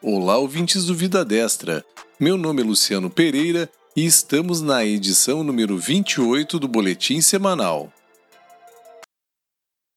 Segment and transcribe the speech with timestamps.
[0.00, 1.84] Olá, ouvintes do Vida Destra.
[2.20, 7.92] Meu nome é Luciano Pereira e estamos na edição número 28 do Boletim Semanal.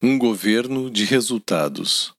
[0.02, 2.12] Um governo de resultados.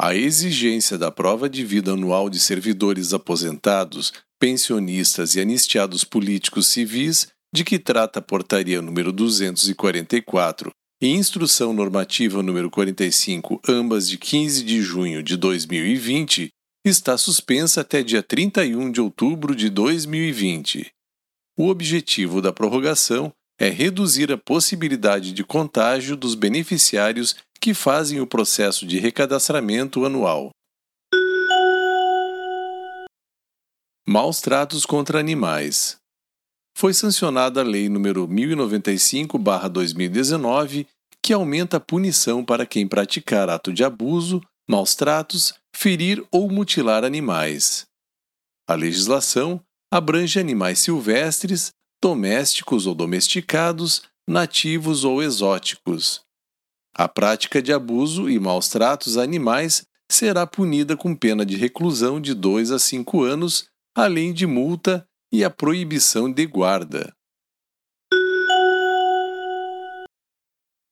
[0.00, 7.28] A exigência da prova de vida anual de servidores aposentados, pensionistas e anistiados políticos civis,
[7.52, 14.62] de que trata a Portaria número 244 e Instrução Normativa número 45, ambas de 15
[14.62, 16.50] de junho de 2020,
[16.84, 20.92] está suspensa até dia 31 de outubro de 2020.
[21.58, 28.26] O objetivo da prorrogação é reduzir a possibilidade de contágio dos beneficiários que fazem o
[28.26, 30.50] processo de recadastramento anual.
[34.06, 35.99] Maus tratos contra animais
[36.80, 38.26] foi sancionada a Lei nº
[39.28, 40.86] 1095-2019,
[41.22, 47.04] que aumenta a punição para quem praticar ato de abuso, maus tratos, ferir ou mutilar
[47.04, 47.84] animais.
[48.66, 49.60] A legislação
[49.92, 51.70] abrange animais silvestres,
[52.02, 56.22] domésticos ou domesticados, nativos ou exóticos.
[56.96, 62.18] A prática de abuso e maus tratos a animais será punida com pena de reclusão
[62.18, 67.14] de 2 a 5 anos, além de multa e a proibição de guarda.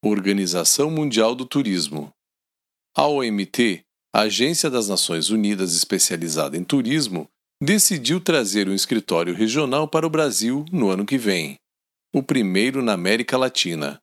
[0.05, 2.13] Organização Mundial do Turismo
[2.97, 3.83] A OMT,
[4.15, 7.29] Agência das Nações Unidas especializada em turismo,
[7.61, 11.57] decidiu trazer um escritório regional para o Brasil no ano que vem,
[12.15, 14.01] o primeiro na América Latina.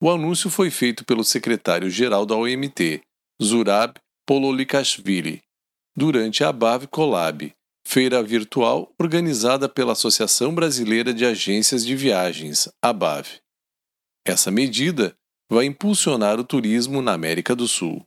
[0.00, 3.02] O anúncio foi feito pelo secretário-geral da OMT,
[3.40, 5.42] Zurab Pololikashvili,
[5.94, 7.52] durante a Abav Colab,
[7.92, 13.26] feira virtual organizada pela Associação Brasileira de Agências de Viagens, ABAV.
[14.26, 15.14] Essa medida
[15.50, 18.02] vai impulsionar o turismo na América do Sul.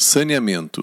[0.00, 0.82] Saneamento.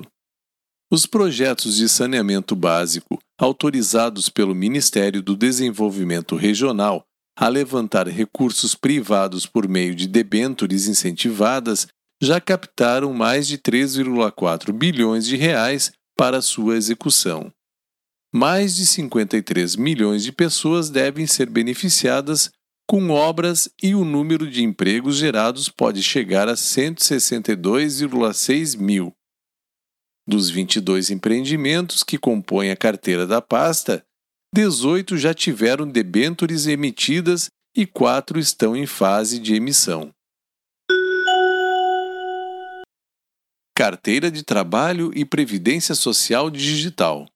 [0.92, 7.04] Os projetos de saneamento básico autorizados pelo Ministério do Desenvolvimento Regional
[7.36, 11.88] a levantar recursos privados por meio de debêntures incentivadas
[12.22, 17.52] já captaram mais de 3,4 bilhões de reais para sua execução.
[18.34, 22.50] Mais de 53 milhões de pessoas devem ser beneficiadas
[22.88, 29.12] com obras e o número de empregos gerados pode chegar a 162,6 mil.
[30.28, 34.04] Dos 22 empreendimentos que compõem a carteira da pasta,
[34.54, 40.15] 18 já tiveram debêntures emitidas e 4 estão em fase de emissão.
[43.78, 47.28] Carteira de Trabalho e Previdência Social Digital.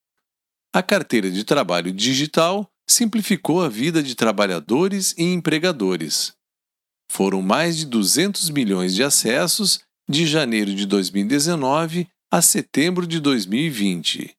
[0.74, 6.32] A carteira de trabalho digital simplificou a vida de trabalhadores e empregadores.
[7.12, 14.34] Foram mais de 200 milhões de acessos de janeiro de 2019 a setembro de 2020.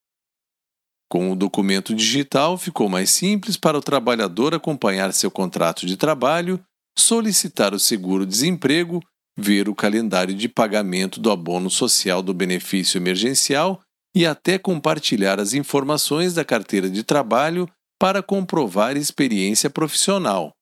[1.06, 6.64] Com o documento digital, ficou mais simples para o trabalhador acompanhar seu contrato de trabalho,
[6.96, 9.02] solicitar o seguro-desemprego
[9.38, 13.80] ver o calendário de pagamento do abono social do benefício emergencial
[14.14, 20.52] e até compartilhar as informações da carteira de trabalho para comprovar experiência profissional.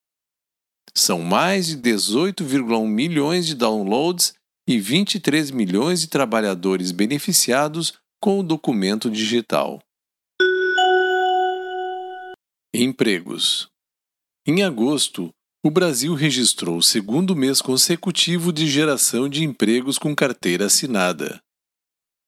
[0.93, 4.33] São mais de 18,1 milhões de downloads
[4.67, 9.79] e 23 milhões de trabalhadores beneficiados com o documento digital.
[12.73, 13.67] Empregos.
[14.45, 15.29] Em agosto,
[15.63, 21.41] o Brasil registrou o segundo mês consecutivo de geração de empregos com carteira assinada.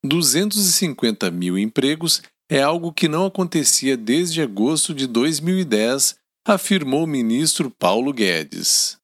[0.04, 6.16] 250 mil empregos é algo que não acontecia desde agosto de 2010,
[6.46, 8.98] afirmou o ministro Paulo Guedes.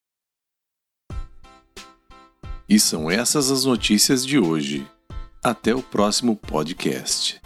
[2.68, 4.86] E são essas as notícias de hoje.
[5.42, 7.40] Até o próximo podcast.